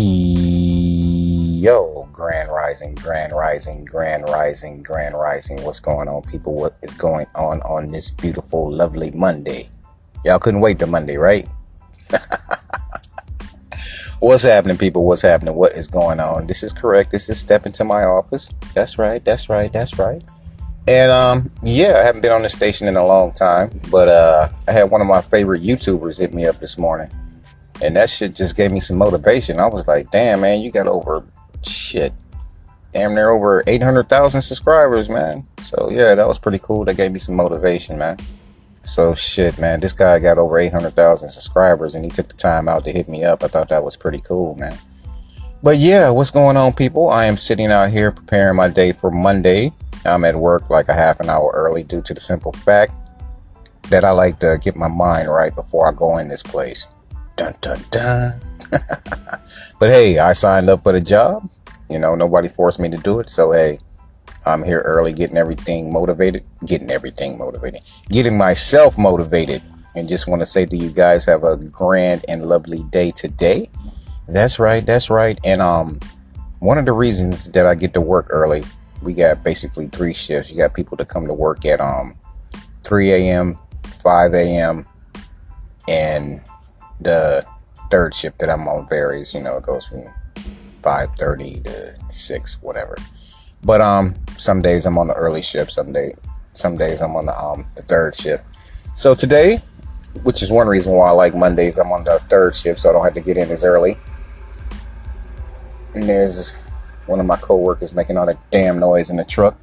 [0.00, 5.64] Yo, Grand Rising, Grand Rising, Grand Rising, Grand Rising.
[5.64, 6.54] What's going on, people?
[6.54, 9.68] What is going on on this beautiful, lovely Monday?
[10.24, 11.48] Y'all couldn't wait to Monday, right?
[14.20, 15.04] What's happening, people?
[15.04, 15.54] What's happening?
[15.54, 16.46] What is going on?
[16.46, 17.10] This is correct.
[17.10, 18.52] This is Step into my office.
[18.74, 19.24] That's right.
[19.24, 19.72] That's right.
[19.72, 20.22] That's right.
[20.86, 24.46] And um, yeah, I haven't been on the station in a long time, but uh,
[24.68, 27.10] I had one of my favorite YouTubers hit me up this morning
[27.80, 29.58] and that shit just gave me some motivation.
[29.60, 31.24] I was like, damn, man, you got over
[31.62, 32.12] shit.
[32.92, 35.46] Damn near over 800,000 subscribers, man.
[35.60, 36.84] So, yeah, that was pretty cool.
[36.84, 38.16] That gave me some motivation, man.
[38.82, 42.84] So, shit, man, this guy got over 800,000 subscribers and he took the time out
[42.84, 43.44] to hit me up.
[43.44, 44.78] I thought that was pretty cool, man.
[45.62, 47.08] But yeah, what's going on, people?
[47.08, 49.72] I am sitting out here preparing my day for Monday.
[50.04, 52.94] I'm at work like a half an hour early due to the simple fact
[53.90, 56.88] that I like to get my mind right before I go in this place.
[57.38, 58.40] Dun dun dun.
[59.78, 61.48] but hey, I signed up for the job.
[61.88, 63.30] You know, nobody forced me to do it.
[63.30, 63.78] So hey,
[64.44, 69.62] I'm here early getting everything motivated, getting everything motivated, getting myself motivated.
[69.94, 73.70] And just want to say to you guys, have a grand and lovely day today.
[74.26, 75.38] That's right, that's right.
[75.44, 76.00] And um
[76.58, 78.64] one of the reasons that I get to work early,
[79.00, 80.50] we got basically three shifts.
[80.50, 82.16] You got people to come to work at um
[82.82, 83.56] 3 a.m.,
[84.02, 84.86] 5 a.m.,
[85.86, 86.40] and
[87.00, 87.44] the
[87.90, 89.34] third shift that I'm on varies.
[89.34, 90.04] You know, it goes from
[90.82, 92.96] 5:30 to six, whatever.
[93.64, 95.72] But um, some days I'm on the early shift.
[95.72, 96.14] Some day,
[96.54, 98.46] some days I'm on the um the third shift.
[98.94, 99.60] So today,
[100.22, 102.92] which is one reason why I like Mondays, I'm on the third shift, so I
[102.92, 103.96] don't have to get in as early.
[105.94, 106.54] And there's
[107.06, 109.56] one of my coworkers making all that damn noise in the truck.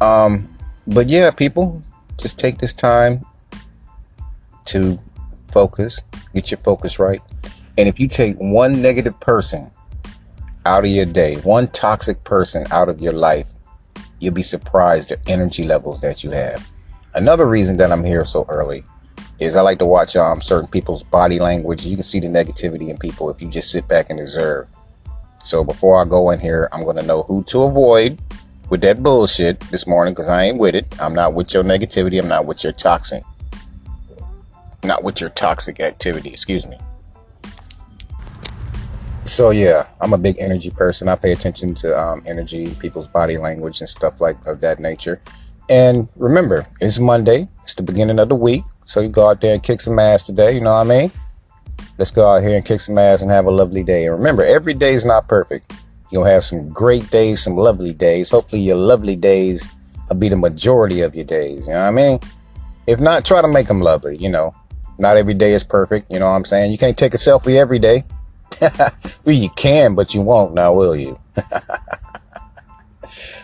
[0.00, 0.54] Um,
[0.86, 1.82] but yeah, people,
[2.18, 3.24] just take this time
[4.66, 4.98] to
[5.48, 6.00] focus,
[6.36, 7.22] get your focus right.
[7.78, 9.70] And if you take one negative person
[10.64, 13.48] out of your day, one toxic person out of your life,
[14.20, 16.68] you'll be surprised the energy levels that you have.
[17.14, 18.84] Another reason that I'm here so early
[19.38, 21.84] is I like to watch um, certain people's body language.
[21.84, 24.68] You can see the negativity in people if you just sit back and observe.
[25.42, 28.18] So before I go in here, I'm going to know who to avoid
[28.68, 30.86] with that bullshit this morning because I ain't with it.
[31.00, 32.18] I'm not with your negativity.
[32.18, 33.22] I'm not with your toxic
[34.84, 36.78] not with your toxic activity, excuse me.
[39.26, 41.08] So yeah, I'm a big energy person.
[41.08, 45.20] I pay attention to um, energy, people's body language, and stuff like of that nature.
[45.68, 47.48] And remember, it's Monday.
[47.62, 50.26] It's the beginning of the week, so you go out there and kick some ass
[50.26, 50.52] today.
[50.52, 51.10] You know what I mean?
[51.98, 54.06] Let's go out here and kick some ass and have a lovely day.
[54.06, 55.72] And remember, every day is not perfect.
[56.12, 58.30] You'll have some great days, some lovely days.
[58.30, 59.68] Hopefully, your lovely days
[60.08, 61.66] will be the majority of your days.
[61.66, 62.20] You know what I mean?
[62.86, 64.16] If not, try to make them lovely.
[64.18, 64.54] You know,
[64.98, 66.10] not every day is perfect.
[66.10, 66.72] You know what I'm saying?
[66.72, 68.04] You can't take a selfie every day.
[69.24, 71.18] well, you can, but you won't now, will you?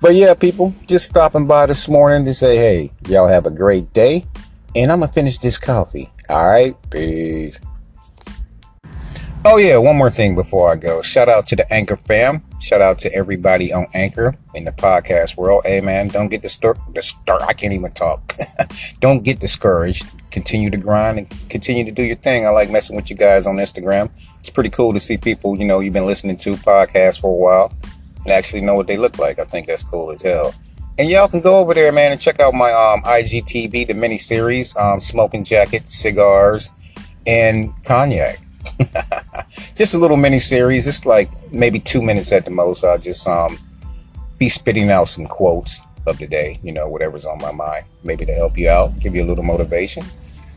[0.00, 3.92] but yeah, people, just stopping by this morning to say, hey, y'all have a great
[3.92, 4.24] day.
[4.76, 6.10] And I'm going to finish this coffee.
[6.28, 6.74] All right.
[6.90, 7.60] Peace.
[9.46, 9.76] Oh, yeah.
[9.76, 11.02] One more thing before I go.
[11.02, 12.42] Shout out to the Anchor fam.
[12.60, 15.62] Shout out to everybody on Anchor in the podcast world.
[15.66, 16.48] Hey, man, don't get.
[16.50, 16.78] Start.
[17.42, 18.34] I can't even talk.
[19.00, 22.44] don't get discouraged continue to grind and continue to do your thing.
[22.44, 24.10] I like messing with you guys on Instagram.
[24.40, 27.36] It's pretty cool to see people, you know, you've been listening to podcasts for a
[27.36, 27.72] while
[28.24, 29.38] and actually know what they look like.
[29.38, 30.52] I think that's cool as hell.
[30.98, 34.18] And y'all can go over there, man, and check out my um, IGTV, the mini
[34.18, 36.70] series, um, Smoking Jacket, Cigars,
[37.26, 38.40] and Cognac.
[39.76, 40.86] just a little mini series.
[40.86, 42.84] It's like maybe two minutes at the most.
[42.84, 43.58] I'll just um,
[44.38, 48.26] be spitting out some quotes of the day, you know, whatever's on my mind, maybe
[48.26, 50.04] to help you out, give you a little motivation.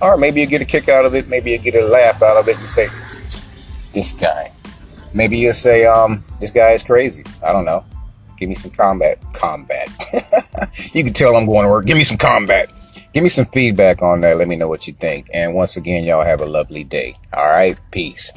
[0.00, 1.28] Or maybe you get a kick out of it.
[1.28, 2.86] Maybe you get a laugh out of it and say,
[3.92, 4.52] this guy.
[5.14, 7.24] Maybe you'll say, um, this guy is crazy.
[7.42, 7.84] I don't know.
[8.36, 9.18] Give me some combat.
[9.32, 9.88] Combat.
[10.92, 11.86] you can tell I'm going to work.
[11.86, 12.70] Give me some combat.
[13.14, 14.36] Give me some feedback on that.
[14.36, 15.28] Let me know what you think.
[15.32, 17.16] And once again, y'all have a lovely day.
[17.32, 17.78] All right.
[17.90, 18.30] Peace.